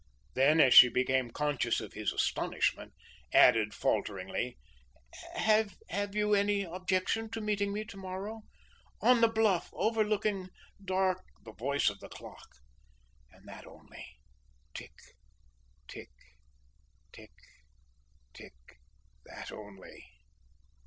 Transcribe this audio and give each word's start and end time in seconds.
Then, 0.33 0.59
as 0.59 0.73
she 0.73 0.89
became 0.89 1.29
conscious 1.29 1.79
of 1.79 1.93
his 1.93 2.11
astonishment, 2.11 2.95
added 3.33 3.71
falteringly: 3.75 4.57
"Have 5.35 5.75
you 6.15 6.33
any 6.33 6.63
objection 6.63 7.29
to 7.29 7.39
meeting 7.39 7.71
me 7.71 7.83
to 7.85 7.97
morrow 7.97 8.41
on 8.99 9.21
the 9.21 9.27
bluff 9.27 9.69
overlooking 9.73 10.49
Dark" 10.83 11.23
The 11.45 11.53
voice 11.53 11.87
of 11.91 11.99
the 11.99 12.09
clock, 12.09 12.47
and 13.31 13.47
that 13.47 13.67
only! 13.67 14.17
Tick! 14.73 14.95
Tick! 15.87 16.09
Tick! 17.11 17.33
Tick! 18.33 18.79
That 19.25 19.51
only! 19.51 20.03